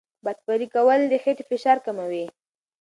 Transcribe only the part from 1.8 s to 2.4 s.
کموي.